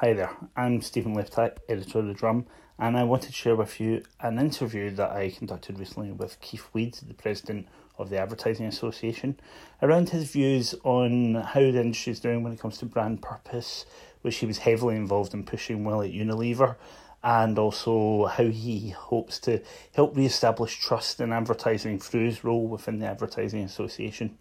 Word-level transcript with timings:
Hi 0.00 0.12
there, 0.12 0.30
I'm 0.54 0.80
Stephen 0.80 1.16
Lepitak, 1.16 1.56
editor 1.68 1.98
of 1.98 2.06
The 2.06 2.14
Drum, 2.14 2.46
and 2.78 2.96
I 2.96 3.02
wanted 3.02 3.30
to 3.30 3.32
share 3.32 3.56
with 3.56 3.80
you 3.80 4.04
an 4.20 4.38
interview 4.38 4.92
that 4.92 5.10
I 5.10 5.30
conducted 5.30 5.76
recently 5.76 6.12
with 6.12 6.40
Keith 6.40 6.68
Weed, 6.72 6.94
the 6.94 7.14
president 7.14 7.66
of 7.98 8.08
the 8.08 8.16
Advertising 8.16 8.66
Association, 8.66 9.40
around 9.82 10.10
his 10.10 10.30
views 10.30 10.72
on 10.84 11.34
how 11.34 11.58
the 11.58 11.80
industry 11.80 12.12
is 12.12 12.20
doing 12.20 12.44
when 12.44 12.52
it 12.52 12.60
comes 12.60 12.78
to 12.78 12.86
brand 12.86 13.22
purpose, 13.22 13.86
which 14.22 14.36
he 14.36 14.46
was 14.46 14.58
heavily 14.58 14.94
involved 14.94 15.34
in 15.34 15.42
pushing 15.42 15.82
while 15.82 16.02
at 16.02 16.12
Unilever, 16.12 16.76
and 17.24 17.58
also 17.58 18.26
how 18.26 18.46
he 18.46 18.90
hopes 18.90 19.40
to 19.40 19.60
help 19.96 20.16
re 20.16 20.26
establish 20.26 20.78
trust 20.78 21.18
in 21.18 21.32
advertising 21.32 21.98
through 21.98 22.24
his 22.24 22.44
role 22.44 22.68
within 22.68 23.00
the 23.00 23.06
Advertising 23.06 23.64
Association. 23.64 24.38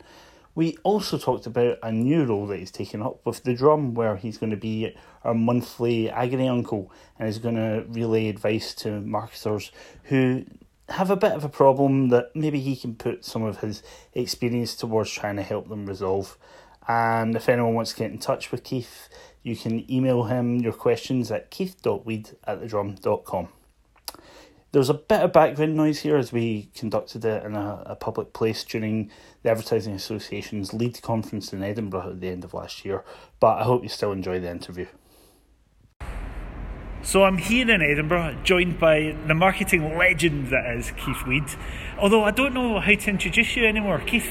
We 0.57 0.75
also 0.81 1.19
talked 1.19 1.45
about 1.45 1.77
a 1.83 1.91
new 1.91 2.25
role 2.25 2.47
that 2.47 2.57
he's 2.57 2.71
taken 2.71 3.03
up 3.03 3.23
with 3.23 3.43
the 3.43 3.53
drum, 3.53 3.93
where 3.93 4.15
he's 4.15 4.39
going 4.39 4.49
to 4.49 4.57
be 4.57 4.95
our 5.23 5.35
monthly 5.35 6.09
agony 6.09 6.49
uncle 6.49 6.91
and 7.19 7.29
is 7.29 7.37
going 7.37 7.57
to 7.57 7.85
relay 7.89 8.27
advice 8.27 8.73
to 8.77 8.99
marketers 9.01 9.71
who 10.05 10.45
have 10.89 11.11
a 11.11 11.15
bit 11.15 11.33
of 11.33 11.43
a 11.43 11.49
problem 11.49 12.09
that 12.09 12.35
maybe 12.35 12.59
he 12.59 12.75
can 12.75 12.95
put 12.95 13.23
some 13.23 13.43
of 13.43 13.59
his 13.59 13.83
experience 14.15 14.75
towards 14.75 15.11
trying 15.11 15.35
to 15.35 15.43
help 15.43 15.69
them 15.69 15.85
resolve. 15.85 16.39
And 16.87 17.35
if 17.35 17.49
anyone 17.49 17.75
wants 17.75 17.91
to 17.91 17.99
get 17.99 18.09
in 18.09 18.17
touch 18.17 18.51
with 18.51 18.63
Keith, 18.63 19.09
you 19.43 19.55
can 19.55 19.85
email 19.91 20.23
him 20.23 20.55
your 20.55 20.73
questions 20.73 21.29
at 21.31 21.51
keith.weed 21.51 22.35
at 22.45 22.61
thedrum.com. 22.63 23.49
There's 24.77 24.89
a 24.91 24.93
bit 24.93 25.21
of 25.21 25.33
background 25.33 25.75
noise 25.75 26.01
here 26.01 26.17
as 26.17 26.31
we 26.31 26.69
conducted 26.75 27.25
it 27.25 27.43
in 27.43 27.55
a, 27.55 27.81
a 27.87 27.95
public 27.95 28.31
place 28.31 28.63
during 28.63 29.09
the 29.41 29.49
Advertising 29.49 29.95
Association's 29.95 30.71
lead 30.71 31.01
conference 31.01 31.51
in 31.51 31.63
Edinburgh 31.63 32.11
at 32.11 32.21
the 32.21 32.29
end 32.29 32.43
of 32.43 32.53
last 32.53 32.85
year, 32.85 33.03
but 33.39 33.57
I 33.57 33.63
hope 33.63 33.81
you 33.81 33.89
still 33.89 34.11
enjoy 34.11 34.39
the 34.39 34.51
interview. 34.51 34.85
So 37.01 37.23
I'm 37.23 37.39
here 37.39 37.67
in 37.67 37.81
Edinburgh, 37.81 38.37
joined 38.43 38.79
by 38.79 39.17
the 39.25 39.33
marketing 39.33 39.97
legend 39.97 40.49
that 40.49 40.77
is 40.77 40.91
Keith 40.91 41.25
Weed. 41.25 41.45
Although 41.97 42.23
I 42.23 42.29
don't 42.29 42.53
know 42.53 42.79
how 42.79 42.93
to 42.93 43.09
introduce 43.09 43.55
you 43.55 43.65
anymore. 43.65 43.97
Keith, 44.05 44.29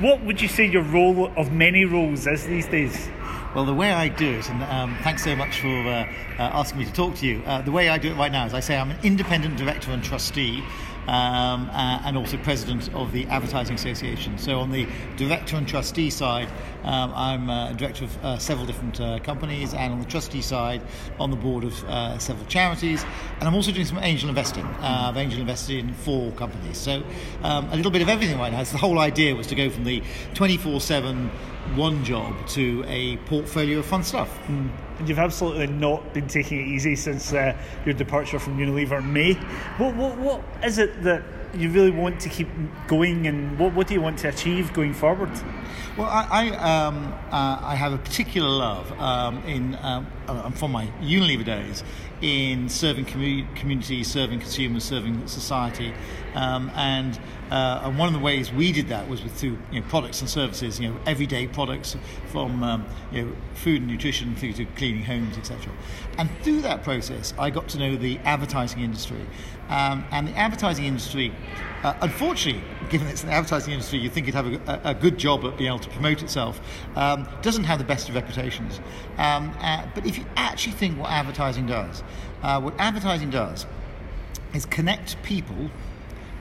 what 0.00 0.22
would 0.22 0.40
you 0.40 0.48
say 0.48 0.64
your 0.64 0.84
role 0.84 1.30
of 1.36 1.52
many 1.52 1.84
roles 1.84 2.26
is 2.26 2.46
these 2.46 2.66
days? 2.66 3.10
Well, 3.56 3.64
the 3.64 3.72
way 3.72 3.90
I 3.90 4.08
do 4.08 4.32
it, 4.32 4.50
and 4.50 4.62
um, 4.64 4.98
thanks 5.02 5.24
so 5.24 5.34
much 5.34 5.62
for 5.62 5.68
uh, 5.68 6.06
uh, 6.38 6.42
asking 6.42 6.80
me 6.80 6.84
to 6.84 6.92
talk 6.92 7.14
to 7.14 7.26
you. 7.26 7.42
Uh, 7.46 7.62
the 7.62 7.72
way 7.72 7.88
I 7.88 7.96
do 7.96 8.10
it 8.10 8.14
right 8.16 8.30
now 8.30 8.44
is 8.44 8.52
I 8.52 8.60
say 8.60 8.76
I'm 8.76 8.90
an 8.90 8.98
independent 9.02 9.56
director 9.56 9.92
and 9.92 10.04
trustee 10.04 10.62
um, 11.08 11.70
uh, 11.70 12.02
and 12.04 12.18
also 12.18 12.36
president 12.36 12.92
of 12.94 13.12
the 13.12 13.24
Advertising 13.28 13.76
Association. 13.76 14.36
So, 14.36 14.60
on 14.60 14.72
the 14.72 14.86
director 15.16 15.56
and 15.56 15.66
trustee 15.66 16.10
side, 16.10 16.48
um, 16.82 17.14
I'm 17.14 17.48
a 17.48 17.72
director 17.72 18.04
of 18.04 18.24
uh, 18.24 18.38
several 18.38 18.66
different 18.66 19.00
uh, 19.00 19.20
companies, 19.20 19.72
and 19.72 19.90
on 19.90 20.00
the 20.00 20.06
trustee 20.06 20.42
side, 20.42 20.82
on 21.18 21.30
the 21.30 21.36
board 21.36 21.64
of 21.64 21.72
several 22.20 22.44
charities. 22.48 23.06
And 23.38 23.48
I'm 23.48 23.54
also 23.54 23.72
doing 23.72 23.86
some 23.86 24.00
angel 24.00 24.28
investing. 24.28 24.66
I've 24.66 25.16
angel 25.16 25.40
invested 25.40 25.78
in 25.78 25.94
four 25.94 26.30
companies. 26.32 26.76
So, 26.76 27.02
um, 27.42 27.70
a 27.70 27.76
little 27.76 27.90
bit 27.90 28.02
of 28.02 28.10
everything 28.10 28.38
right 28.38 28.52
now. 28.52 28.64
So 28.64 28.72
the 28.72 28.78
whole 28.78 28.98
idea 28.98 29.34
was 29.34 29.46
to 29.46 29.54
go 29.54 29.70
from 29.70 29.84
the 29.84 30.02
24 30.34 30.82
7 30.82 31.30
one 31.74 32.04
job 32.04 32.34
to 32.48 32.84
a 32.86 33.16
portfolio 33.28 33.78
of 33.78 33.86
fun 33.86 34.02
stuff. 34.02 34.30
Mm. 34.46 34.70
And 34.98 35.08
you've 35.08 35.18
absolutely 35.18 35.66
not 35.66 36.14
been 36.14 36.26
taking 36.26 36.60
it 36.60 36.68
easy 36.68 36.96
since 36.96 37.32
uh, 37.32 37.56
your 37.84 37.94
departure 37.94 38.38
from 38.38 38.58
Unilever 38.58 38.98
in 38.98 39.12
May. 39.12 39.34
What, 39.78 39.94
what, 39.94 40.18
what 40.18 40.42
is 40.64 40.78
it 40.78 41.02
that 41.02 41.22
you 41.54 41.70
really 41.70 41.90
want 41.90 42.20
to 42.20 42.28
keep 42.28 42.48
going, 42.86 43.26
and 43.26 43.58
what, 43.58 43.74
what 43.74 43.86
do 43.86 43.94
you 43.94 44.00
want 44.00 44.18
to 44.18 44.28
achieve 44.28 44.72
going 44.72 44.92
forward? 44.92 45.30
Well, 45.96 46.06
I 46.06 46.26
I, 46.30 46.84
um, 46.84 47.14
uh, 47.30 47.58
I 47.62 47.74
have 47.74 47.92
a 47.92 47.98
particular 47.98 48.48
love 48.48 48.92
um, 49.00 49.42
in 49.44 49.74
um, 49.80 50.06
uh, 50.28 50.50
from 50.50 50.72
my 50.72 50.86
Unilever 51.00 51.44
days 51.44 51.82
in 52.22 52.68
serving 52.68 53.04
commu- 53.04 53.54
communities, 53.56 54.08
serving 54.08 54.40
consumers, 54.40 54.84
serving 54.84 55.26
society, 55.26 55.92
um, 56.34 56.70
and 56.74 57.18
uh, 57.50 57.82
and 57.84 57.96
one 57.96 58.08
of 58.08 58.14
the 58.14 58.20
ways 58.20 58.52
we 58.52 58.72
did 58.72 58.88
that 58.88 59.08
was 59.08 59.22
with 59.22 59.32
through 59.32 59.56
you 59.70 59.80
know, 59.80 59.86
products 59.88 60.20
and 60.20 60.28
services, 60.28 60.80
you 60.80 60.88
know, 60.88 60.98
everyday 61.06 61.46
products 61.46 61.96
from 62.26 62.62
um, 62.62 62.84
you 63.12 63.24
know, 63.24 63.32
food 63.54 63.82
and 63.82 63.90
nutrition 63.90 64.34
through 64.34 64.52
to 64.52 64.64
cleaning 64.64 65.04
homes, 65.04 65.38
etc. 65.38 65.72
And 66.18 66.28
through 66.42 66.62
that 66.62 66.82
process, 66.82 67.32
I 67.38 67.50
got 67.50 67.68
to 67.68 67.78
know 67.78 67.96
the 67.96 68.18
advertising 68.18 68.80
industry, 68.80 69.24
um, 69.68 70.04
and 70.10 70.28
the 70.28 70.36
advertising 70.36 70.86
industry. 70.86 71.32
Uh, 71.82 71.94
unfortunately, 72.00 72.62
given 72.90 73.06
it's 73.06 73.22
an 73.22 73.28
advertising 73.28 73.72
industry, 73.72 73.98
you 73.98 74.08
think 74.10 74.26
it'd 74.28 74.34
have 74.34 74.68
a, 74.68 74.90
a, 74.90 74.94
good 74.94 75.18
job 75.18 75.44
at 75.44 75.56
being 75.56 75.68
able 75.68 75.78
to 75.78 75.90
promote 75.90 76.22
itself. 76.22 76.60
Um, 76.96 77.28
doesn't 77.42 77.64
have 77.64 77.78
the 77.78 77.84
best 77.84 78.08
of 78.08 78.14
reputations. 78.14 78.80
Um, 79.18 79.54
uh, 79.60 79.86
but 79.94 80.06
if 80.06 80.18
you 80.18 80.24
actually 80.36 80.72
think 80.72 80.98
what 80.98 81.10
advertising 81.10 81.66
does, 81.66 82.02
uh, 82.42 82.60
what 82.60 82.74
advertising 82.78 83.30
does 83.30 83.66
is 84.54 84.66
connect 84.66 85.22
people 85.22 85.70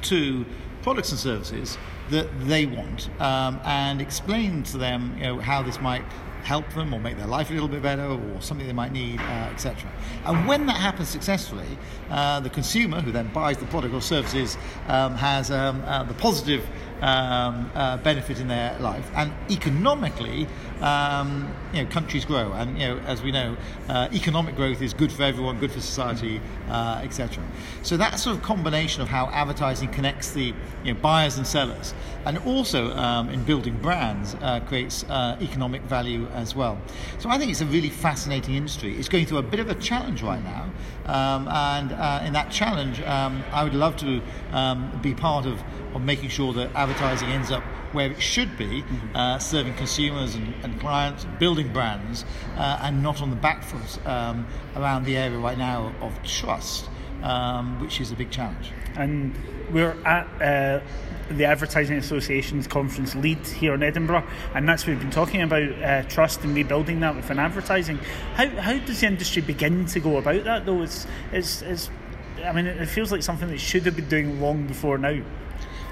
to 0.03 0.45
products 0.81 1.11
and 1.11 1.19
services 1.19 1.77
that 2.09 2.27
they 2.41 2.65
want 2.65 3.09
um, 3.19 3.59
and 3.65 4.01
explain 4.01 4.61
to 4.63 4.77
them 4.77 5.15
you 5.17 5.23
know, 5.23 5.39
how 5.39 5.61
this 5.61 5.81
might 5.81 6.03
help 6.43 6.71
them 6.73 6.93
or 6.93 6.99
make 6.99 7.17
their 7.17 7.25
life 7.25 7.49
a 7.49 7.53
little 7.53 7.67
bit 7.67 7.81
better 7.81 8.05
or 8.05 8.39
something 8.39 8.67
they 8.67 8.73
might 8.73 8.91
need, 8.91 9.19
uh, 9.19 9.49
etc. 9.51 9.91
And 10.25 10.47
when 10.47 10.67
that 10.67 10.77
happens 10.77 11.09
successfully, 11.09 11.65
uh, 12.11 12.39
the 12.39 12.51
consumer 12.51 13.01
who 13.01 13.11
then 13.11 13.29
buys 13.33 13.57
the 13.57 13.65
product 13.65 13.95
or 13.95 14.01
services 14.01 14.55
um, 14.87 15.15
has 15.15 15.49
um, 15.49 15.81
uh, 15.85 16.03
the 16.03 16.13
positive 16.13 16.63
um, 17.01 17.71
uh, 17.75 17.97
benefit 17.97 18.39
in 18.39 18.47
their 18.47 18.77
life, 18.79 19.09
and 19.15 19.31
economically, 19.49 20.47
um, 20.81 21.53
you 21.73 21.83
know, 21.83 21.89
countries 21.89 22.25
grow, 22.25 22.51
and 22.53 22.79
you 22.79 22.87
know, 22.87 22.97
as 22.99 23.21
we 23.21 23.31
know, 23.31 23.55
uh, 23.89 24.07
economic 24.13 24.55
growth 24.55 24.81
is 24.81 24.93
good 24.93 25.11
for 25.11 25.23
everyone, 25.23 25.59
good 25.59 25.71
for 25.71 25.81
society, 25.81 26.41
uh, 26.69 27.01
etc. 27.03 27.43
So 27.83 27.97
that 27.97 28.19
sort 28.19 28.37
of 28.37 28.43
combination 28.43 29.01
of 29.01 29.07
how 29.07 29.27
advertising 29.27 29.89
connects 29.89 30.31
the 30.31 30.53
you 30.83 30.93
know, 30.93 30.99
buyers 30.99 31.37
and 31.37 31.45
sellers, 31.45 31.93
and 32.25 32.37
also 32.39 32.91
um, 32.95 33.29
in 33.29 33.43
building 33.43 33.77
brands, 33.81 34.35
uh, 34.41 34.59
creates 34.61 35.03
uh, 35.05 35.37
economic 35.41 35.81
value 35.83 36.27
as 36.33 36.55
well. 36.55 36.77
So 37.19 37.29
I 37.29 37.37
think 37.37 37.51
it's 37.51 37.61
a 37.61 37.65
really 37.65 37.89
fascinating 37.89 38.55
industry. 38.55 38.97
It's 38.97 39.09
going 39.09 39.25
through 39.25 39.39
a 39.39 39.43
bit 39.43 39.59
of 39.59 39.69
a 39.69 39.75
challenge 39.75 40.21
right 40.21 40.43
now, 40.43 40.69
um, 41.05 41.47
and 41.47 41.91
uh, 41.91 42.23
in 42.25 42.33
that 42.33 42.51
challenge, 42.51 43.01
um, 43.01 43.43
I 43.51 43.63
would 43.63 43.73
love 43.73 43.95
to 43.97 44.21
um, 44.51 44.99
be 45.01 45.13
part 45.13 45.45
of, 45.45 45.61
of 45.93 46.01
making 46.01 46.29
sure 46.29 46.53
that 46.53 46.73
advertising 46.75 47.29
ends 47.29 47.51
up 47.51 47.63
where 47.91 48.11
it 48.11 48.21
should 48.21 48.57
be, 48.57 48.81
mm-hmm. 48.81 49.15
uh, 49.15 49.39
serving 49.39 49.73
consumers 49.75 50.35
and, 50.35 50.53
and, 50.63 50.79
clients, 50.79 51.25
building 51.39 51.71
brands, 51.71 52.25
uh, 52.57 52.79
and 52.81 53.01
not 53.01 53.21
on 53.21 53.29
the 53.29 53.35
back 53.35 53.63
foot 53.63 54.05
um, 54.05 54.45
around 54.75 55.05
the 55.05 55.15
area 55.15 55.37
right 55.37 55.57
now 55.57 55.93
of 56.01 56.21
trust, 56.23 56.89
um, 57.25 57.81
which 57.81 57.99
is 57.99 58.11
a 58.11 58.15
big 58.15 58.29
challenge. 58.29 58.71
And 58.95 59.35
we're 59.71 59.97
at 60.05 60.27
uh, 60.41 60.85
the 61.29 61.45
Advertising 61.45 61.97
Association's 61.97 62.67
conference 62.67 63.15
lead 63.15 63.45
here 63.47 63.73
in 63.73 63.81
Edinburgh, 63.81 64.23
and 64.53 64.69
that's 64.69 64.83
what 64.83 64.89
we've 64.93 64.99
been 64.99 65.09
talking 65.09 65.41
about 65.41 65.69
uh, 65.81 66.03
trust 66.03 66.43
and 66.43 66.55
rebuilding 66.55 66.99
that 66.99 67.15
within 67.15 67.39
advertising. 67.39 67.97
How, 68.35 68.47
how 68.47 68.77
does 68.77 69.01
the 69.01 69.07
industry 69.07 69.41
begin 69.41 69.87
to 69.87 69.99
go 69.99 70.17
about 70.17 70.43
that, 70.43 70.65
though? 70.65 70.83
It's, 70.83 71.07
it's, 71.31 71.63
it's 71.63 71.89
I 72.43 72.51
mean, 72.51 72.67
it 72.67 72.87
feels 72.87 73.11
like 73.11 73.23
something 73.23 73.49
that 73.49 73.59
should 73.59 73.83
have 73.85 73.95
been 73.95 74.07
doing 74.07 74.39
long 74.39 74.67
before 74.67 74.99
now. 74.99 75.19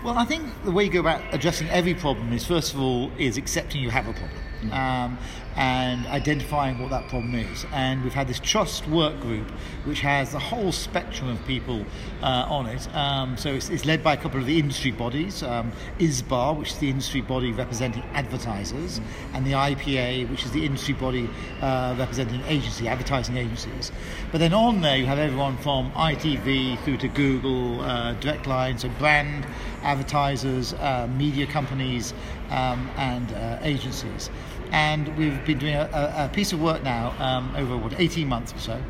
Well, 0.04 0.18
I 0.18 0.26
think 0.26 0.46
the 0.64 0.72
way 0.72 0.84
you 0.84 0.92
go 0.92 1.00
about 1.00 1.22
addressing 1.34 1.70
every 1.70 1.96
problem 1.96 2.32
is 2.34 2.46
first 2.46 2.74
of 2.74 2.80
all 2.80 3.10
is 3.18 3.38
accepting 3.38 3.82
you 3.82 3.90
have 3.90 4.08
a 4.08 4.14
problem. 4.14 4.40
Mm. 4.64 4.74
Um, 4.74 5.18
and 5.56 6.06
identifying 6.08 6.80
what 6.80 6.90
that 6.90 7.08
problem 7.10 7.36
is. 7.36 7.66
And 7.72 8.04
we've 8.04 8.14
had 8.14 8.28
this 8.28 8.40
trust 8.40 8.88
work 8.88 9.20
group, 9.20 9.50
which 9.86 10.00
has 10.02 10.32
the 10.32 10.40
whole 10.40 10.72
spectrum 10.72 11.30
of 11.30 11.44
people 11.46 11.86
uh, 12.22 12.46
on 12.50 12.66
it. 12.68 12.94
Um, 12.96 13.38
so 13.38 13.54
it's, 13.54 13.70
it's, 13.70 13.86
led 13.86 14.04
by 14.04 14.14
a 14.14 14.18
couple 14.18 14.40
of 14.40 14.46
the 14.46 14.58
industry 14.58 14.92
bodies, 14.92 15.44
um, 15.44 15.72
ISBA, 16.00 16.58
which 16.58 16.72
is 16.72 16.78
the 16.80 16.90
industry 16.90 17.22
body 17.22 17.52
representing 17.52 18.04
advertisers, 18.14 19.00
mm. 19.00 19.04
and 19.34 19.46
the 19.46 19.52
IPA, 19.52 20.30
which 20.30 20.44
is 20.46 20.52
the 20.52 20.66
industry 20.66 20.94
body 20.94 21.30
uh, 21.62 21.96
representing 22.00 22.42
agency, 22.48 22.88
advertising 22.88 23.38
agencies. 23.38 23.92
But 24.32 24.40
then 24.40 24.54
on 24.54 24.82
there 24.82 24.98
you 24.98 25.06
have 25.06 25.20
everyone 25.20 25.58
from 25.58 25.92
ITV 25.92 26.80
through 26.84 26.98
to 26.98 27.08
Google, 27.10 27.82
uh, 27.82 28.14
Direct 28.14 28.48
Line, 28.48 28.78
so 28.78 28.90
brand, 28.98 29.46
advertisers, 29.84 30.74
uh, 30.74 31.08
media 31.16 31.46
companies, 31.46 32.14
um, 32.50 32.90
and 32.98 33.32
uh, 33.34 33.58
agencies 33.62 34.30
and 34.74 35.16
we've 35.18 35.46
been 35.46 35.60
doing 35.60 35.76
a, 35.76 35.90
a, 36.18 36.30
piece 36.34 36.52
of 36.52 36.60
work 36.60 36.84
now 36.84 37.14
um, 37.20 37.56
over 37.56 37.78
what 37.78 37.98
18 37.98 38.28
months 38.28 38.54
or 38.54 38.58
so. 38.58 38.82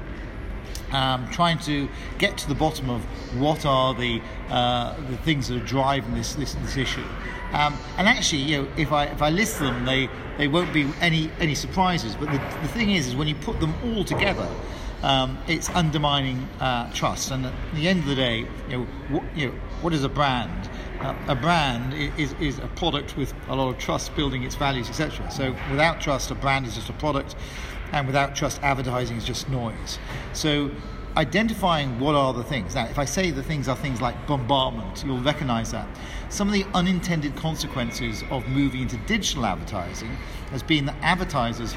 Um, 0.94 1.28
trying 1.30 1.58
to 1.60 1.90
get 2.20 2.38
to 2.38 2.48
the 2.48 2.56
bottom 2.56 2.90
of 2.90 3.02
what 3.40 3.66
are 3.66 3.94
the 3.96 4.22
uh, 4.50 4.96
the 5.10 5.18
things 5.18 5.48
that 5.48 5.62
are 5.62 5.66
driving 5.66 6.14
this 6.14 6.36
this, 6.36 6.54
this 6.54 6.78
issue. 6.78 7.04
Um, 7.52 7.76
and 7.98 8.08
actually, 8.08 8.44
you 8.44 8.62
know, 8.62 8.68
if 8.78 8.92
I 8.92 9.06
if 9.06 9.22
I 9.22 9.30
list 9.30 9.60
them, 9.60 9.86
they 9.86 10.08
they 10.38 10.48
won't 10.48 10.72
be 10.72 10.90
any 11.02 11.32
any 11.40 11.56
surprises. 11.56 12.16
But 12.16 12.32
the, 12.32 12.38
the 12.62 12.68
thing 12.70 12.92
is, 12.92 13.08
is 13.08 13.16
when 13.16 13.28
you 13.28 13.36
put 13.36 13.60
them 13.60 13.74
all 13.84 14.04
together, 14.04 14.48
um, 15.02 15.38
it's 15.48 15.70
undermining 15.72 16.48
uh, 16.60 16.92
trust. 16.94 17.32
And 17.32 17.48
at 17.48 17.54
the 17.74 17.88
end 17.88 18.00
of 18.02 18.06
the 18.06 18.16
day, 18.16 18.40
you 18.70 18.78
know, 18.78 18.84
what, 19.10 19.24
you 19.36 19.48
know, 19.48 19.54
what 19.82 19.94
is 19.94 20.04
a 20.04 20.10
brand? 20.10 20.70
Uh, 21.04 21.14
a 21.28 21.36
brand 21.36 21.94
is, 22.18 22.34
is 22.40 22.60
a 22.60 22.68
product 22.76 23.18
with 23.18 23.34
a 23.50 23.56
lot 23.56 23.70
of 23.70 23.78
trust 23.78 24.16
building 24.16 24.44
its 24.44 24.56
values, 24.56 24.90
etc. 24.90 25.30
So 25.30 25.52
without 25.70 26.00
trust, 26.00 26.32
a 26.32 26.36
brand 26.36 26.66
is 26.66 26.76
just 26.76 26.90
a 26.90 26.94
product. 26.94 27.36
and 27.94 28.08
without 28.08 28.36
trust, 28.36 28.62
advertising 28.64 29.18
is 29.18 29.24
just 29.24 29.48
noise. 29.50 30.00
So 30.34 30.72
identifying 31.16 32.00
what 32.00 32.16
are 32.16 32.34
the 32.34 32.44
things. 32.44 32.74
Now, 32.74 32.86
if 32.86 32.98
I 32.98 33.06
say 33.06 33.32
the 33.32 33.44
things 33.44 33.68
are 33.68 33.76
things 33.76 34.02
like 34.02 34.16
bombardment, 34.28 35.04
you'll 35.06 35.20
recognize 35.20 35.72
that. 35.72 35.88
Some 36.30 36.48
of 36.48 36.54
the 36.54 36.66
unintended 36.74 37.36
consequences 37.36 38.24
of 38.32 38.48
moving 38.48 38.82
into 38.82 38.98
digital 39.06 39.46
advertising 39.46 40.10
has 40.50 40.64
been 40.64 40.86
that 40.86 40.96
advertisers 41.02 41.76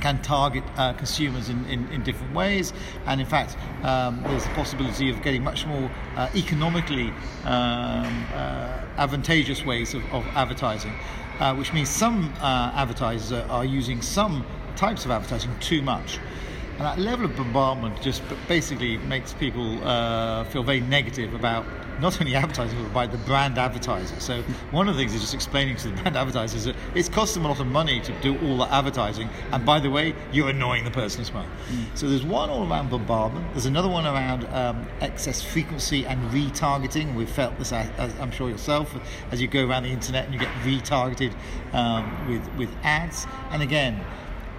can 0.00 0.20
target 0.22 0.64
uh, 0.76 0.92
consumers 0.94 1.48
in, 1.48 1.64
in, 1.66 1.88
in, 1.92 2.02
different 2.02 2.34
ways. 2.34 2.72
And 3.06 3.20
in 3.20 3.26
fact, 3.26 3.56
um, 3.82 4.22
there's 4.24 4.44
the 4.44 4.50
possibility 4.50 5.10
of 5.10 5.22
getting 5.22 5.42
much 5.42 5.66
more 5.66 5.90
uh, 6.16 6.28
economically 6.34 7.08
um, 7.44 8.26
uh, 8.34 8.80
advantageous 8.96 9.64
ways 9.64 9.94
of, 9.94 10.04
of 10.12 10.26
advertising, 10.28 10.94
uh, 11.40 11.54
which 11.54 11.72
means 11.72 11.88
some 11.88 12.32
uh, 12.40 12.72
advertisers 12.74 13.32
are, 13.32 13.48
are 13.50 13.64
using 13.64 14.02
some 14.02 14.44
types 14.76 15.04
of 15.04 15.10
advertising 15.10 15.50
too 15.60 15.82
much. 15.82 16.18
And 16.78 16.86
that 16.86 16.98
level 17.00 17.24
of 17.24 17.36
bombardment 17.36 18.00
just 18.00 18.22
basically 18.46 18.98
makes 18.98 19.34
people 19.34 19.82
uh, 19.84 20.44
feel 20.44 20.62
very 20.62 20.78
negative 20.78 21.34
about 21.34 21.66
not 22.00 22.20
only 22.20 22.34
advertising 22.36 22.80
but 22.84 22.94
by 22.94 23.04
the 23.04 23.18
brand 23.18 23.58
advertiser. 23.58 24.20
So 24.20 24.42
one 24.70 24.88
of 24.88 24.94
the 24.94 25.00
things 25.00 25.12
is 25.12 25.20
just 25.20 25.34
explaining 25.34 25.74
to 25.78 25.88
the 25.88 25.96
brand 26.02 26.16
advertisers 26.16 26.66
that 26.66 26.76
it's 26.94 27.08
cost 27.08 27.34
them 27.34 27.44
a 27.46 27.48
lot 27.48 27.58
of 27.58 27.66
money 27.66 28.00
to 28.02 28.12
do 28.20 28.38
all 28.46 28.58
the 28.58 28.72
advertising, 28.72 29.28
and 29.50 29.66
by 29.66 29.80
the 29.80 29.90
way, 29.90 30.14
you're 30.32 30.50
annoying 30.50 30.84
the 30.84 30.90
person 30.92 31.20
as 31.20 31.32
well. 31.32 31.46
Mm. 31.68 31.98
So 31.98 32.08
there's 32.08 32.24
one 32.24 32.48
all 32.48 32.70
around 32.70 32.90
bombardment. 32.90 33.52
There's 33.54 33.66
another 33.66 33.88
one 33.88 34.06
around 34.06 34.44
um, 34.54 34.86
excess 35.00 35.42
frequency 35.42 36.06
and 36.06 36.22
retargeting. 36.30 37.16
We've 37.16 37.28
felt 37.28 37.58
this, 37.58 37.72
as 37.72 38.14
I'm 38.20 38.30
sure 38.30 38.48
yourself, 38.48 38.94
as 39.32 39.42
you 39.42 39.48
go 39.48 39.66
around 39.66 39.82
the 39.82 39.90
internet 39.90 40.26
and 40.26 40.34
you 40.34 40.38
get 40.38 40.52
retargeted 40.62 41.34
um, 41.72 42.28
with 42.28 42.48
with 42.56 42.70
ads. 42.84 43.26
And 43.50 43.62
again, 43.62 44.04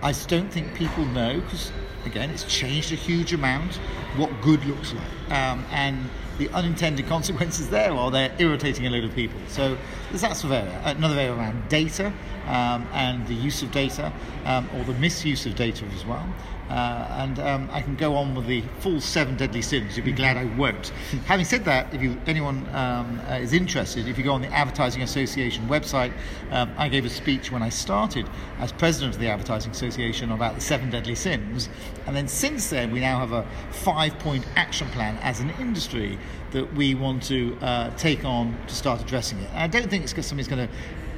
I 0.01 0.13
don't 0.27 0.51
think 0.51 0.73
people 0.75 1.05
know 1.05 1.41
because 1.41 1.71
again, 2.05 2.29
it's 2.29 2.43
changed 2.43 2.91
a 2.91 2.95
huge 2.95 3.33
amount 3.33 3.75
what 4.15 4.29
good 4.41 4.63
looks 4.65 4.93
like. 4.93 5.31
Um, 5.31 5.65
and 5.71 6.09
the 6.37 6.49
unintended 6.49 7.05
consequences 7.15 7.69
there 7.69 7.91
are 7.91 8.11
they're 8.11 8.33
irritating 8.39 8.87
a 8.87 8.89
load 8.89 9.03
of 9.03 9.13
people. 9.13 9.39
So 9.47 9.77
there's 10.09 10.21
that 10.21 10.37
sort 10.37 10.53
of 10.53 10.67
area. 10.67 10.81
Another 10.85 11.19
area 11.19 11.33
around 11.33 11.67
data 11.69 12.13
um, 12.47 12.87
and 12.93 13.27
the 13.27 13.33
use 13.33 13.61
of 13.61 13.71
data 13.71 14.11
um, 14.45 14.69
or 14.75 14.83
the 14.83 14.93
misuse 14.93 15.45
of 15.45 15.55
data 15.55 15.85
as 15.95 16.05
well. 16.05 16.27
Uh, 16.69 17.07
and 17.17 17.39
um, 17.39 17.69
I 17.71 17.81
can 17.81 17.95
go 17.95 18.15
on 18.15 18.35
with 18.35 18.45
the 18.45 18.61
full 18.79 19.01
seven 19.01 19.35
deadly 19.35 19.61
sins. 19.61 19.97
You'll 19.97 20.05
be 20.05 20.11
glad 20.11 20.37
I 20.37 20.45
won't. 20.55 20.89
Having 21.25 21.45
said 21.45 21.65
that, 21.65 21.91
if 21.93 22.01
you, 22.01 22.15
anyone 22.27 22.67
um, 22.75 23.19
uh, 23.27 23.33
is 23.33 23.53
interested, 23.53 24.07
if 24.07 24.17
you 24.17 24.23
go 24.23 24.33
on 24.33 24.41
the 24.41 24.53
Advertising 24.53 25.01
Association 25.01 25.67
website, 25.67 26.13
um, 26.51 26.71
I 26.77 26.87
gave 26.87 27.05
a 27.05 27.09
speech 27.09 27.51
when 27.51 27.63
I 27.63 27.69
started 27.69 28.29
as 28.59 28.71
president 28.71 29.15
of 29.15 29.19
the 29.19 29.27
Advertising 29.27 29.71
Association 29.71 30.31
about 30.31 30.55
the 30.55 30.61
seven 30.61 30.91
deadly 30.91 31.15
sins. 31.15 31.69
And 32.05 32.15
then 32.15 32.27
since 32.27 32.69
then, 32.69 32.91
we 32.91 32.99
now 32.99 33.17
have 33.19 33.31
a 33.31 33.47
five 33.71 34.17
point 34.19 34.45
action 34.55 34.87
plan 34.89 35.17
as 35.21 35.39
an 35.39 35.49
industry 35.59 36.19
that 36.51 36.71
we 36.75 36.93
want 36.93 37.23
to 37.23 37.57
uh, 37.61 37.95
take 37.97 38.25
on 38.25 38.55
to 38.67 38.75
start 38.75 39.01
addressing 39.01 39.39
it. 39.39 39.49
And 39.53 39.59
I 39.59 39.67
don't 39.67 39.89
think 39.89 40.03
it's 40.03 40.13
because 40.13 40.27
something's 40.27 40.47
going 40.47 40.67
to 40.67 40.73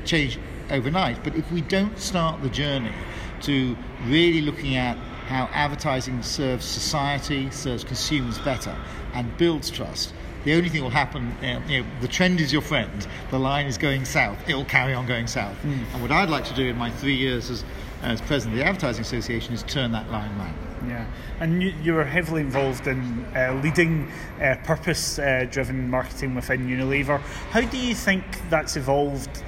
change 0.06 0.40
overnight, 0.70 1.24
but 1.24 1.36
if 1.36 1.52
we 1.52 1.62
don't 1.62 1.98
start 2.00 2.42
the 2.42 2.50
journey 2.50 2.94
to 3.42 3.76
really 4.06 4.42
looking 4.42 4.76
at 4.76 4.98
how 5.32 5.50
advertising 5.54 6.22
serves 6.22 6.66
society, 6.66 7.50
serves 7.52 7.84
consumers 7.84 8.38
better, 8.40 8.76
and 9.14 9.36
builds 9.38 9.70
trust. 9.70 10.14
The 10.44 10.54
only 10.54 10.70
thing 10.70 10.82
will 10.82 10.90
happen, 10.90 11.36
you 11.68 11.82
know, 11.82 11.90
the 12.02 12.08
trend 12.08 12.42
is 12.42 12.52
your 12.52 12.64
friend. 12.64 13.08
The 13.30 13.38
line 13.40 13.68
is 13.68 13.78
going 13.78 14.06
south. 14.06 14.38
It 14.50 14.56
will 14.56 14.66
carry 14.66 14.94
on 14.94 15.06
going 15.06 15.28
south. 15.28 15.56
Mm. 15.64 15.94
And 15.94 16.02
what 16.02 16.12
I'd 16.12 16.30
like 16.30 16.46
to 16.46 16.56
do 16.56 16.68
in 16.68 16.78
my 16.78 16.90
three 16.90 17.16
years 17.16 17.50
as, 17.52 17.64
as 18.02 18.22
president 18.22 18.58
of 18.58 18.60
the 18.60 18.66
Advertising 18.66 19.02
Association 19.02 19.54
is 19.54 19.64
turn 19.64 19.92
that 19.92 20.10
line 20.12 20.32
around. 20.40 20.56
Yeah, 20.88 21.06
and 21.40 21.62
you, 21.62 21.76
you 21.84 21.94
were 21.94 22.04
heavily 22.04 22.42
involved 22.42 22.88
in 22.88 23.24
uh, 23.36 23.60
leading 23.64 24.12
uh, 24.42 24.56
purpose 24.64 25.20
uh, 25.20 25.46
driven 25.50 25.88
marketing 25.88 26.34
within 26.34 26.68
Unilever. 26.68 27.20
How 27.52 27.62
do 27.62 27.78
you 27.78 27.94
think 27.94 28.24
that's 28.50 28.76
evolved 28.78 29.44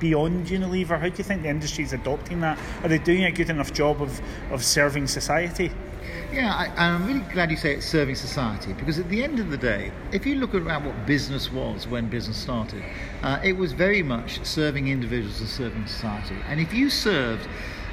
beyond 0.00 0.46
Unilever? 0.46 0.98
How 0.98 1.08
do 1.08 1.16
you 1.16 1.24
think 1.24 1.42
the 1.42 1.48
industry 1.48 1.84
is 1.84 1.92
adopting 1.92 2.40
that? 2.40 2.58
Are 2.82 2.88
they 2.88 2.98
doing 2.98 3.24
a 3.24 3.32
good 3.32 3.50
enough 3.50 3.72
job 3.72 4.02
of, 4.02 4.20
of 4.50 4.64
serving 4.64 5.06
society? 5.06 5.70
Yeah, 6.32 6.54
I, 6.76 6.86
am 6.86 7.06
really 7.06 7.20
glad 7.32 7.50
you 7.50 7.56
say 7.56 7.74
it's 7.74 7.86
serving 7.86 8.14
society 8.14 8.72
because 8.72 8.98
at 8.98 9.08
the 9.08 9.22
end 9.22 9.38
of 9.38 9.50
the 9.50 9.56
day, 9.56 9.92
if 10.12 10.26
you 10.26 10.36
look 10.36 10.54
around 10.54 10.84
what 10.84 11.06
business 11.06 11.52
was 11.52 11.86
when 11.86 12.08
business 12.08 12.36
started, 12.36 12.82
uh, 13.22 13.38
it 13.42 13.56
was 13.56 13.72
very 13.72 14.02
much 14.02 14.44
serving 14.44 14.88
individuals 14.88 15.40
and 15.40 15.48
serving 15.48 15.86
society. 15.86 16.36
And 16.48 16.60
if 16.60 16.74
you 16.74 16.90
served 16.90 17.48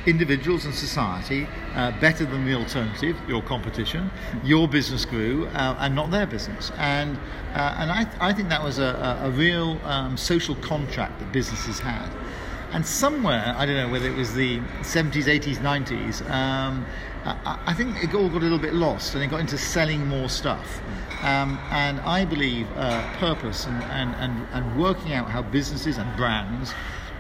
individuals 0.06 0.66
and 0.66 0.74
society 0.74 1.48
uh, 1.76 1.92
better 2.00 2.26
than 2.26 2.46
the 2.46 2.54
alternative, 2.54 3.18
your 3.28 3.42
competition, 3.42 4.12
your 4.44 4.68
business 4.68 5.06
grew, 5.06 5.48
uh, 5.48 5.78
and 5.80 5.96
not 5.96 6.12
their 6.12 6.26
business. 6.26 6.72
And 6.78 7.18
uh, 7.54 7.76
and 7.78 7.92
I, 7.92 8.08
I 8.20 8.34
think 8.34 8.50
that 8.50 8.64
was 8.64 8.80
a, 8.80 9.20
a, 9.22 9.28
a 9.28 9.32
real 9.32 9.80
um, 9.86 10.18
social 10.18 10.56
contract 10.56 11.20
that 11.20 11.32
businesses 11.32 11.80
had. 11.80 12.10
And 12.72 12.84
somewhere, 12.84 13.54
I 13.56 13.68
don't 13.68 13.76
know 13.76 13.90
whether 13.90 14.08
it 14.08 14.16
was 14.16 14.34
the 14.34 14.60
70s, 14.82 15.26
80s, 15.26 15.58
90s, 15.58 16.28
um, 16.32 16.84
I, 17.24 17.60
I, 17.68 17.74
think 17.76 18.04
it 18.04 18.16
all 18.16 18.28
got 18.30 18.38
a 18.38 18.46
little 18.46 18.58
bit 18.58 18.74
lost 18.74 19.14
and 19.14 19.24
it 19.24 19.28
got 19.28 19.40
into 19.40 19.60
selling 19.60 20.08
more 20.08 20.28
stuff. 20.28 20.82
Um, 21.22 21.60
and 21.70 22.00
I 22.02 22.26
believe 22.26 22.68
uh, 22.76 23.16
purpose 23.18 23.66
and, 23.66 23.82
and, 23.84 24.16
and, 24.16 24.48
and 24.52 24.82
working 24.82 25.14
out 25.14 25.30
how 25.30 25.44
businesses 25.44 26.00
and 26.00 26.18
brands 26.18 26.74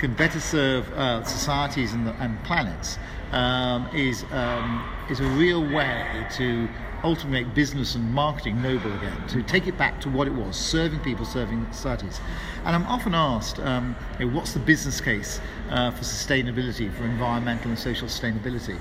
can 0.03 0.13
better 0.15 0.41
serve 0.41 0.91
uh, 0.95 1.23
societies 1.23 1.93
and, 1.93 2.05
the, 2.05 2.11
and 2.15 2.37
planets 2.43 2.99
um, 3.31 3.87
is, 3.95 4.25
um, 4.33 4.85
is 5.09 5.21
a 5.21 5.27
real 5.27 5.63
way 5.63 6.27
to 6.29 6.67
ultimately 7.05 7.45
make 7.45 7.53
business 7.55 7.95
and 7.95 8.13
marketing 8.13 8.61
noble 8.61 8.91
again, 8.95 9.15
to 9.29 9.41
take 9.43 9.65
it 9.65 9.77
back 9.77 10.01
to 10.01 10.09
what 10.09 10.27
it 10.27 10.33
was, 10.33 10.57
serving 10.57 10.99
people, 10.99 11.23
serving 11.23 11.65
societies. 11.71 12.19
And 12.65 12.75
I'm 12.75 12.85
often 12.87 13.15
asked, 13.15 13.59
um, 13.59 13.95
you 14.19 14.25
know, 14.25 14.35
what's 14.35 14.51
the 14.51 14.59
business 14.59 14.99
case 14.99 15.39
uh, 15.69 15.91
for 15.91 16.03
sustainability, 16.03 16.93
for 16.93 17.05
environmental 17.05 17.69
and 17.69 17.79
social 17.79 18.09
sustainability? 18.09 18.77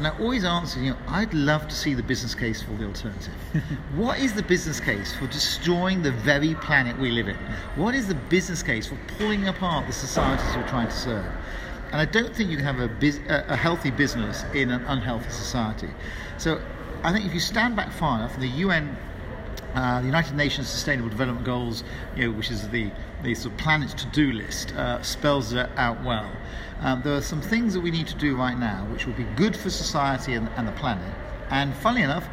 And 0.00 0.06
I 0.06 0.18
always 0.18 0.46
answer, 0.46 0.80
you 0.80 0.92
know, 0.92 0.96
I'd 1.08 1.34
love 1.34 1.68
to 1.68 1.74
see 1.74 1.92
the 1.92 2.02
business 2.02 2.34
case 2.34 2.62
for 2.62 2.70
the 2.70 2.86
alternative. 2.86 3.34
what 3.96 4.18
is 4.18 4.32
the 4.32 4.42
business 4.42 4.80
case 4.80 5.14
for 5.14 5.26
destroying 5.26 6.00
the 6.00 6.10
very 6.10 6.54
planet 6.54 6.98
we 6.98 7.10
live 7.10 7.28
in? 7.28 7.36
What 7.76 7.94
is 7.94 8.08
the 8.08 8.14
business 8.14 8.62
case 8.62 8.86
for 8.86 8.96
pulling 9.18 9.46
apart 9.46 9.86
the 9.86 9.92
societies 9.92 10.56
we're 10.56 10.66
trying 10.68 10.88
to 10.88 10.94
serve? 10.94 11.30
And 11.92 11.96
I 11.96 12.06
don't 12.06 12.34
think 12.34 12.48
you 12.48 12.56
can 12.56 12.64
have 12.64 12.80
a, 12.80 12.88
biz- 12.88 13.20
a 13.28 13.54
healthy 13.54 13.90
business 13.90 14.42
in 14.54 14.70
an 14.70 14.82
unhealthy 14.86 15.28
society. 15.28 15.90
So 16.38 16.62
I 17.02 17.12
think 17.12 17.26
if 17.26 17.34
you 17.34 17.40
stand 17.40 17.76
back 17.76 17.92
far 17.92 18.20
enough, 18.20 18.40
the 18.40 18.48
UN 18.48 18.96
uh, 19.74 20.00
the 20.00 20.06
United 20.06 20.34
Nations 20.34 20.68
Sustainable 20.68 21.10
Development 21.10 21.44
Goals, 21.44 21.84
you 22.16 22.24
know, 22.24 22.32
which 22.32 22.50
is 22.50 22.68
the, 22.70 22.90
the 23.22 23.34
sort 23.34 23.52
of 23.52 23.58
planet's 23.58 23.94
to-do 23.94 24.32
list, 24.32 24.74
uh, 24.74 25.02
spells 25.02 25.52
it 25.52 25.68
out 25.76 26.02
well. 26.02 26.30
Um, 26.80 27.02
there 27.02 27.14
are 27.14 27.22
some 27.22 27.42
things 27.42 27.74
that 27.74 27.80
we 27.80 27.90
need 27.90 28.06
to 28.08 28.16
do 28.16 28.36
right 28.36 28.58
now 28.58 28.86
which 28.90 29.06
will 29.06 29.14
be 29.14 29.26
good 29.36 29.54
for 29.56 29.68
society 29.70 30.34
and, 30.34 30.48
and 30.56 30.66
the 30.66 30.72
planet, 30.72 31.14
and 31.50 31.74
funnily 31.76 32.02
enough, 32.02 32.28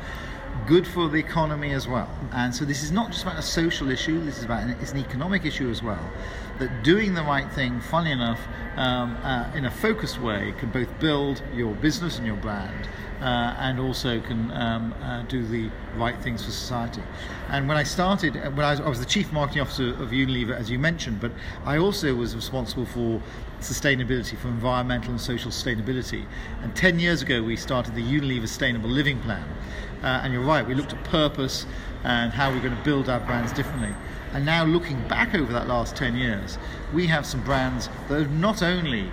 good 0.66 0.88
for 0.88 1.10
the 1.10 1.18
economy 1.18 1.74
as 1.74 1.88
well. 1.88 2.10
And 2.32 2.56
so 2.56 2.66
this 2.66 2.84
is 2.84 2.92
not 2.92 3.12
just 3.12 3.24
about 3.24 3.38
a 3.38 3.42
social 3.42 3.90
issue, 3.90 4.24
this 4.24 4.38
is 4.38 4.46
about 4.46 4.64
an, 4.64 4.72
it's 4.82 4.92
an 4.92 5.00
economic 5.00 5.46
issue 5.46 5.70
as 5.70 5.84
well. 5.84 6.12
That 6.60 6.84
doing 6.84 7.14
the 7.14 7.22
right 7.22 7.52
thing, 7.52 7.80
funnily 7.82 8.12
enough, 8.12 8.40
um, 8.78 9.16
uh, 9.18 9.52
in 9.56 9.66
a 9.66 9.72
focused 9.72 10.20
way, 10.20 10.54
can 10.58 10.70
both 10.72 11.00
build 11.00 11.44
your 11.54 11.74
business 11.76 12.18
and 12.18 12.26
your 12.26 12.36
brand, 12.36 12.88
uh, 13.22 13.56
and 13.60 13.80
also 13.80 14.20
can 14.22 14.52
um, 14.52 14.94
uh, 15.04 15.24
do 15.24 15.46
the 15.46 15.70
right 15.96 16.20
things 16.22 16.44
for 16.44 16.52
society. 16.52 17.02
And 17.50 17.68
when 17.68 17.78
I 17.78 17.84
started, 17.84 18.38
uh, 18.38 18.50
when 18.52 18.66
I 18.66 18.72
was, 18.72 18.82
I 18.82 18.90
was, 18.90 19.00
the 19.00 19.06
chief 19.06 19.32
marketing 19.32 19.62
officer 19.62 19.90
of 19.90 20.10
Unilever, 20.10 20.56
as 20.56 20.70
you 20.70 20.80
mentioned, 20.80 21.20
but 21.20 21.32
I 21.66 21.78
also 21.78 22.14
was 22.16 22.36
responsible 22.36 22.86
for 22.86 23.22
sustainability, 23.60 24.38
for 24.38 24.48
environmental 24.48 25.12
and 25.12 25.22
social 25.22 25.52
sustainability. 25.52 26.26
And 26.62 26.76
10 26.76 27.00
years 27.00 27.22
ago, 27.22 27.42
we 27.42 27.56
started 27.56 27.96
the 27.96 28.04
Unilever 28.04 28.48
Sustainable 28.48 28.90
Living 28.90 29.20
Plan. 29.22 29.48
Uh, 30.04 30.22
and 30.24 30.34
you're 30.34 30.44
right, 30.44 30.66
we 30.66 30.76
looked 30.76 30.94
at 30.94 31.04
purpose 31.06 31.66
and 32.04 32.32
how 32.32 32.52
we're 32.52 32.62
going 32.62 32.76
to 32.76 32.84
build 32.84 33.10
our 33.10 33.20
brands 33.20 33.52
differently. 33.52 33.94
And 34.34 34.46
now, 34.46 34.66
looking 34.66 35.08
back 35.08 35.34
over 35.34 35.52
that 35.54 35.68
last 35.68 35.96
10 35.96 36.16
years, 36.16 36.58
we 36.94 37.08
have 37.08 37.26
some 37.26 37.44
brands 37.44 37.90
that 38.10 38.20
have 38.20 38.32
not 38.32 38.62
only 38.62 39.10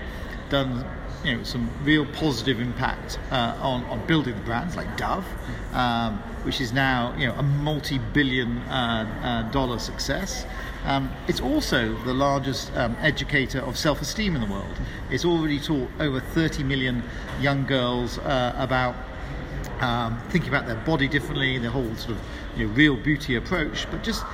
done 0.48 0.84
you 1.24 1.36
know, 1.36 1.42
some 1.42 1.70
real 1.82 2.04
positive 2.06 2.60
impact 2.60 3.18
uh, 3.30 3.56
on, 3.60 3.84
on 3.84 4.06
building 4.06 4.34
the 4.34 4.42
brands 4.42 4.76
like 4.76 4.96
Dove, 4.96 5.24
um, 5.72 6.18
which 6.42 6.60
is 6.60 6.72
now 6.72 7.14
you 7.16 7.26
know, 7.26 7.32
a 7.34 7.42
multi-billion 7.42 8.58
uh, 8.58 9.42
uh, 9.46 9.50
dollar 9.50 9.78
success. 9.78 10.44
Um, 10.84 11.10
it's 11.28 11.40
also 11.40 11.94
the 12.04 12.12
largest 12.12 12.74
um, 12.76 12.94
educator 13.00 13.60
of 13.60 13.78
self-esteem 13.78 14.34
in 14.34 14.42
the 14.42 14.46
world. 14.46 14.76
It's 15.10 15.24
already 15.24 15.58
taught 15.58 15.88
over 15.98 16.20
30 16.20 16.62
million 16.62 17.02
young 17.40 17.64
girls 17.64 18.18
uh, 18.18 18.54
about 18.58 18.94
um, 19.80 20.20
thinking 20.28 20.50
about 20.50 20.66
their 20.66 20.76
body 20.76 21.08
differently, 21.08 21.58
the 21.58 21.70
whole 21.70 21.94
sort 21.96 22.12
of 22.12 22.20
you 22.56 22.66
know, 22.66 22.74
real 22.74 22.96
beauty 22.96 23.36
approach, 23.36 23.90
but 23.90 24.02
just 24.02 24.24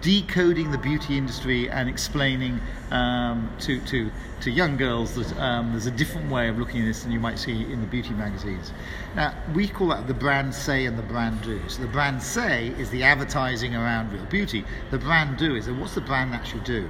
decoding 0.00 0.70
the 0.70 0.78
beauty 0.78 1.16
industry 1.16 1.68
and 1.70 1.88
explaining 1.88 2.60
um, 2.90 3.50
to, 3.60 3.80
to, 3.82 4.10
to 4.40 4.50
young 4.50 4.76
girls 4.76 5.14
that 5.14 5.38
um, 5.38 5.72
there's 5.72 5.86
a 5.86 5.90
different 5.90 6.30
way 6.30 6.48
of 6.48 6.58
looking 6.58 6.80
at 6.80 6.86
this 6.86 7.02
than 7.02 7.12
you 7.12 7.20
might 7.20 7.38
see 7.38 7.62
in 7.70 7.80
the 7.80 7.86
beauty 7.86 8.10
magazines. 8.10 8.72
Now, 9.14 9.34
we 9.54 9.68
call 9.68 9.88
that 9.88 10.06
the 10.06 10.14
brand 10.14 10.54
say 10.54 10.86
and 10.86 10.98
the 10.98 11.02
brand 11.02 11.42
do. 11.42 11.60
So, 11.68 11.82
the 11.82 11.88
brand 11.88 12.22
say 12.22 12.68
is 12.78 12.90
the 12.90 13.02
advertising 13.02 13.74
around 13.74 14.12
real 14.12 14.24
beauty, 14.26 14.64
the 14.90 14.98
brand 14.98 15.36
do 15.36 15.54
is 15.54 15.70
what's 15.70 15.94
the 15.94 16.00
brand 16.00 16.34
actually 16.34 16.62
do? 16.62 16.88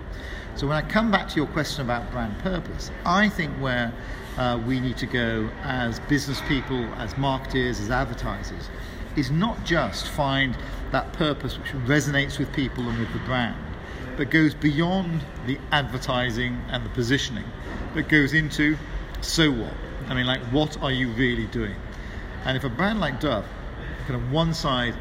So, 0.54 0.66
when 0.66 0.76
I 0.76 0.88
come 0.88 1.10
back 1.10 1.28
to 1.28 1.36
your 1.36 1.46
question 1.46 1.82
about 1.82 2.10
brand 2.10 2.38
purpose, 2.40 2.90
I 3.04 3.28
think 3.28 3.52
where 3.54 3.92
uh, 4.36 4.60
we 4.66 4.80
need 4.80 4.96
to 4.98 5.06
go 5.06 5.50
as 5.62 6.00
business 6.00 6.40
people, 6.48 6.84
as 6.94 7.16
marketers, 7.18 7.80
as 7.80 7.90
advertisers, 7.90 8.70
is 9.16 9.30
not 9.30 9.64
just 9.64 10.08
find 10.08 10.56
that 10.92 11.12
purpose 11.12 11.58
which 11.58 11.68
resonates 11.86 12.38
with 12.38 12.52
people 12.52 12.88
and 12.88 12.98
with 12.98 13.12
the 13.12 13.18
brand, 13.20 13.56
but 14.16 14.30
goes 14.30 14.54
beyond 14.54 15.24
the 15.46 15.58
advertising 15.72 16.60
and 16.68 16.84
the 16.84 16.90
positioning, 16.90 17.44
but 17.94 18.08
goes 18.08 18.34
into 18.34 18.76
so 19.20 19.50
what? 19.50 19.74
I 20.08 20.14
mean, 20.14 20.26
like, 20.26 20.40
what 20.52 20.80
are 20.82 20.92
you 20.92 21.08
really 21.10 21.46
doing? 21.46 21.74
And 22.44 22.56
if 22.56 22.64
a 22.64 22.68
brand 22.68 23.00
like 23.00 23.20
Dove, 23.20 23.44
can, 24.06 24.14
of 24.14 24.32
one 24.32 24.54
side, 24.54 24.94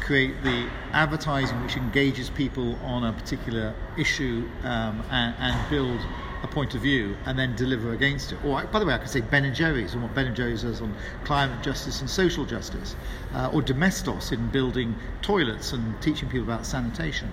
create 0.00 0.42
the 0.42 0.68
advertising 0.92 1.62
which 1.62 1.76
engages 1.76 2.30
people 2.30 2.76
on 2.82 3.04
a 3.04 3.12
particular 3.12 3.74
issue 3.96 4.48
um, 4.62 5.02
and, 5.10 5.34
and 5.38 5.70
build 5.70 6.00
a 6.44 6.46
point 6.46 6.74
of 6.74 6.82
view 6.82 7.16
and 7.24 7.38
then 7.38 7.56
deliver 7.56 7.94
against 7.94 8.30
it. 8.32 8.38
Or, 8.44 8.64
by 8.66 8.78
the 8.78 8.86
way, 8.86 8.94
I 8.94 8.98
could 8.98 9.08
say 9.08 9.22
Ben 9.22 9.44
and 9.44 9.54
Jerry's 9.54 9.94
and 9.94 10.02
what 10.02 10.14
Ben 10.14 10.26
and 10.26 10.36
Jerry's 10.36 10.62
does 10.62 10.80
on 10.80 10.94
climate 11.24 11.62
justice 11.62 12.00
and 12.00 12.08
social 12.08 12.44
justice, 12.44 12.94
uh, 13.34 13.50
or 13.52 13.62
Domestos 13.62 14.30
in 14.30 14.48
building 14.50 14.94
toilets 15.22 15.72
and 15.72 16.00
teaching 16.02 16.28
people 16.28 16.44
about 16.44 16.66
sanitation. 16.66 17.28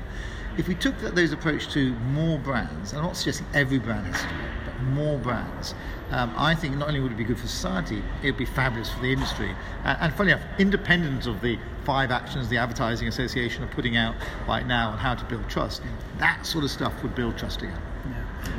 If 0.58 0.68
we 0.68 0.76
took 0.76 0.98
that, 1.00 1.16
those 1.16 1.32
approach 1.32 1.70
to 1.74 1.94
more 1.94 2.40
brands, 2.40 2.94
I'm 2.94 3.04
not 3.04 3.16
suggesting 3.16 3.48
every 3.54 3.80
brand 3.80 4.06
has 4.08 4.22
to 4.22 4.28
do 4.28 4.36
it, 4.36 4.52
but 4.66 4.84
more 4.84 5.18
brands, 5.18 5.76
um, 6.12 6.34
I 6.36 6.56
think 6.56 6.76
not 6.76 6.90
only 6.90 7.00
would 7.00 7.14
it 7.14 7.18
be 7.18 7.24
good 7.24 7.40
for 7.40 7.48
society, 7.48 8.04
it 8.22 8.28
would 8.28 8.38
be 8.38 8.46
fabulous 8.46 8.90
for 8.90 9.00
the 9.00 9.14
industry. 9.14 9.56
Uh, 9.86 9.96
and 10.02 10.14
funny 10.14 10.32
enough, 10.32 10.44
independent 10.60 11.26
of 11.26 11.42
the 11.42 11.58
five 11.86 12.12
actions 12.12 12.50
the 12.50 12.58
Advertising 12.58 13.08
Association 13.08 13.64
are 13.64 13.68
putting 13.68 13.96
out 13.96 14.16
right 14.48 14.68
now 14.68 14.90
on 14.90 14.98
how 14.98 15.16
to 15.16 15.24
build 15.26 15.50
trust, 15.50 15.82
that 16.18 16.46
sort 16.46 16.64
of 16.66 16.72
stuff 16.72 17.02
would 17.02 17.16
build 17.16 17.38
trust 17.38 17.62
again. 17.62 17.80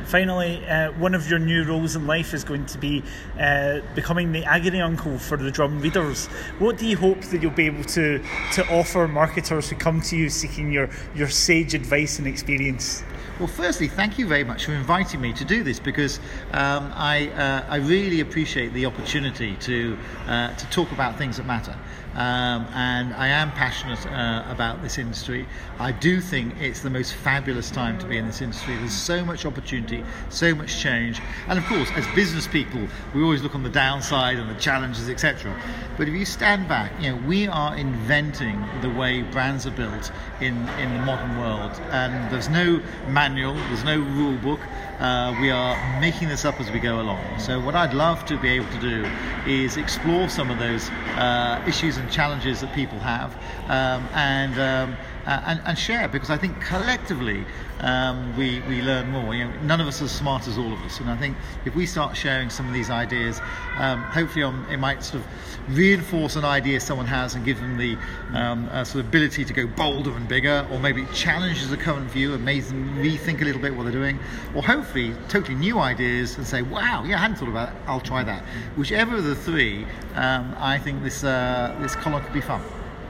Finally, 0.06 0.64
uh, 0.66 0.92
one 0.92 1.14
of 1.14 1.28
your 1.28 1.38
new 1.38 1.64
roles 1.64 1.96
in 1.96 2.06
life 2.06 2.34
is 2.34 2.44
going 2.44 2.66
to 2.66 2.78
be 2.78 3.02
uh, 3.38 3.80
becoming 3.94 4.32
the 4.32 4.44
agony 4.44 4.80
uncle 4.80 5.18
for 5.18 5.36
the 5.36 5.50
drum 5.50 5.80
readers. 5.80 6.26
What 6.58 6.78
do 6.78 6.86
you 6.86 6.96
hope 6.96 7.20
that 7.22 7.42
you'll 7.42 7.50
be 7.52 7.66
able 7.66 7.84
to, 7.84 8.22
to 8.52 8.68
offer 8.68 9.08
marketers 9.08 9.70
who 9.70 9.76
come 9.76 10.00
to 10.02 10.16
you 10.16 10.28
seeking 10.28 10.72
your, 10.72 10.90
your 11.14 11.28
sage 11.28 11.74
advice 11.74 12.18
and 12.18 12.26
experience? 12.26 13.02
Well, 13.38 13.48
firstly, 13.48 13.88
thank 13.88 14.18
you 14.18 14.26
very 14.26 14.44
much 14.44 14.66
for 14.66 14.72
inviting 14.72 15.20
me 15.20 15.32
to 15.32 15.44
do 15.44 15.64
this 15.64 15.80
because 15.80 16.18
um, 16.52 16.92
I, 16.94 17.28
uh, 17.30 17.64
I 17.68 17.76
really 17.76 18.20
appreciate 18.20 18.72
the 18.72 18.86
opportunity 18.86 19.56
to, 19.56 19.98
uh, 20.26 20.54
to 20.54 20.70
talk 20.70 20.92
about 20.92 21.18
things 21.18 21.38
that 21.38 21.46
matter. 21.46 21.76
Um, 22.14 22.66
and 22.74 23.14
I 23.14 23.28
am 23.28 23.52
passionate 23.52 24.06
uh, 24.06 24.44
about 24.48 24.82
this 24.82 24.98
industry. 24.98 25.46
I 25.78 25.92
do 25.92 26.20
think 26.20 26.60
it's 26.60 26.80
the 26.80 26.90
most 26.90 27.14
fabulous 27.14 27.70
time 27.70 27.98
to 28.00 28.06
be 28.06 28.18
in 28.18 28.26
this 28.26 28.42
industry. 28.42 28.76
There's 28.76 28.92
so 28.92 29.24
much 29.24 29.46
opportunity, 29.46 30.04
so 30.28 30.54
much 30.54 30.78
change, 30.78 31.22
and 31.48 31.58
of 31.58 31.64
course, 31.64 31.90
as 31.92 32.06
business 32.14 32.46
people, 32.46 32.86
we 33.14 33.22
always 33.22 33.42
look 33.42 33.54
on 33.54 33.62
the 33.62 33.70
downside 33.70 34.38
and 34.38 34.50
the 34.50 34.60
challenges, 34.60 35.08
etc. 35.08 35.58
But 35.96 36.08
if 36.08 36.14
you 36.14 36.26
stand 36.26 36.68
back, 36.68 36.92
you 37.00 37.12
know, 37.12 37.26
we 37.26 37.48
are 37.48 37.76
inventing 37.76 38.62
the 38.82 38.90
way 38.90 39.22
brands 39.22 39.66
are 39.66 39.70
built 39.70 40.12
in 40.40 40.68
in 40.78 40.92
the 40.92 41.00
modern 41.00 41.38
world, 41.38 41.72
and 41.90 42.30
there's 42.30 42.50
no 42.50 42.82
manual, 43.08 43.54
there's 43.54 43.84
no 43.84 43.98
rule 43.98 44.36
book. 44.38 44.60
Uh, 45.00 45.34
we 45.40 45.50
are 45.50 46.00
making 46.00 46.28
this 46.28 46.44
up 46.44 46.60
as 46.60 46.70
we 46.70 46.78
go 46.78 47.00
along. 47.00 47.24
So, 47.38 47.58
what 47.58 47.74
I'd 47.74 47.94
love 47.94 48.24
to 48.26 48.38
be 48.38 48.50
able 48.50 48.70
to 48.70 48.80
do 48.80 49.10
is 49.46 49.76
explore 49.76 50.28
some 50.28 50.50
of 50.50 50.58
those 50.58 50.90
uh, 51.16 51.64
issues 51.66 51.96
and 52.02 52.10
challenges 52.10 52.60
that 52.60 52.72
people 52.72 52.98
have. 53.00 53.32
Um, 53.68 54.08
and, 54.12 54.58
um, 54.58 54.98
uh, 55.26 55.42
and, 55.46 55.60
and 55.64 55.78
share 55.78 56.08
because 56.08 56.30
I 56.30 56.36
think 56.36 56.60
collectively 56.60 57.44
um, 57.80 58.36
we, 58.36 58.60
we 58.68 58.82
learn 58.82 59.10
more. 59.10 59.34
You 59.34 59.44
know, 59.46 59.60
none 59.62 59.80
of 59.80 59.86
us 59.86 60.00
are 60.00 60.04
as 60.04 60.12
smart 60.12 60.46
as 60.46 60.58
all 60.58 60.72
of 60.72 60.80
us, 60.82 61.00
and 61.00 61.10
I 61.10 61.16
think 61.16 61.36
if 61.64 61.74
we 61.74 61.86
start 61.86 62.16
sharing 62.16 62.50
some 62.50 62.66
of 62.66 62.72
these 62.74 62.90
ideas, 62.90 63.40
um, 63.78 64.02
hopefully 64.02 64.44
it 64.70 64.78
might 64.78 65.02
sort 65.02 65.22
of 65.22 65.76
reinforce 65.76 66.36
an 66.36 66.44
idea 66.44 66.80
someone 66.80 67.06
has 67.06 67.34
and 67.34 67.44
give 67.44 67.58
them 67.60 67.76
the 67.76 67.96
um, 68.34 68.68
uh, 68.70 68.84
sort 68.84 69.00
of 69.00 69.08
ability 69.08 69.44
to 69.44 69.52
go 69.52 69.66
bolder 69.66 70.12
and 70.12 70.28
bigger, 70.28 70.66
or 70.70 70.78
maybe 70.78 71.02
it 71.02 71.12
challenges 71.12 71.70
the 71.70 71.76
current 71.76 72.10
view 72.10 72.34
and 72.34 72.44
makes 72.44 72.68
them 72.68 72.96
rethink 72.96 73.40
a 73.40 73.44
little 73.44 73.60
bit 73.60 73.74
what 73.74 73.84
they're 73.84 73.92
doing, 73.92 74.18
or 74.54 74.62
hopefully 74.62 75.14
totally 75.28 75.54
new 75.54 75.78
ideas 75.78 76.36
and 76.36 76.46
say, 76.46 76.62
wow, 76.62 77.04
yeah, 77.04 77.16
I 77.16 77.18
hadn't 77.18 77.36
thought 77.36 77.48
about 77.48 77.70
it, 77.70 77.74
I'll 77.86 78.00
try 78.00 78.22
that. 78.24 78.42
Whichever 78.76 79.16
of 79.16 79.24
the 79.24 79.34
three, 79.34 79.86
um, 80.14 80.54
I 80.58 80.78
think 80.78 81.02
this, 81.02 81.24
uh, 81.24 81.76
this 81.80 81.94
column 81.94 82.22
could 82.22 82.32
be 82.32 82.40
fun. 82.40 82.62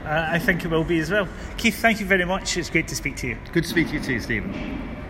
I 0.05 0.39
think 0.39 0.65
it 0.65 0.71
will 0.71 0.83
be 0.83 0.99
as 0.99 1.11
well. 1.11 1.27
Keith, 1.57 1.75
thank 1.75 1.99
you 1.99 2.05
very 2.05 2.25
much. 2.25 2.57
It's 2.57 2.69
great 2.69 2.87
to 2.89 2.95
speak 2.95 3.15
to 3.17 3.27
you. 3.27 3.37
Good 3.51 3.63
to 3.63 3.69
speak 3.69 3.87
to 3.87 3.93
you 3.93 3.99
too, 3.99 4.19
Stephen. 4.19 5.02